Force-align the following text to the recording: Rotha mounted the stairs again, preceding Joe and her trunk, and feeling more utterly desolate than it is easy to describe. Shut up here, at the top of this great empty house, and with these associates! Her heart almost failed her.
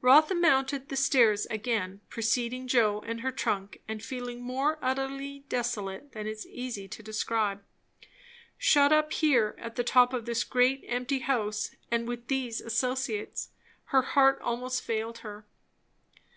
Rotha 0.00 0.36
mounted 0.36 0.90
the 0.90 0.96
stairs 0.96 1.44
again, 1.46 2.02
preceding 2.08 2.68
Joe 2.68 3.00
and 3.04 3.22
her 3.22 3.32
trunk, 3.32 3.80
and 3.88 4.00
feeling 4.00 4.40
more 4.40 4.78
utterly 4.80 5.40
desolate 5.48 6.12
than 6.12 6.24
it 6.24 6.30
is 6.30 6.46
easy 6.46 6.86
to 6.86 7.02
describe. 7.02 7.64
Shut 8.58 8.92
up 8.92 9.12
here, 9.12 9.56
at 9.58 9.74
the 9.74 9.82
top 9.82 10.12
of 10.12 10.24
this 10.24 10.44
great 10.44 10.84
empty 10.86 11.18
house, 11.18 11.74
and 11.90 12.06
with 12.06 12.28
these 12.28 12.60
associates! 12.60 13.48
Her 13.86 14.02
heart 14.02 14.40
almost 14.42 14.82
failed 14.84 15.18
her. 15.26 15.44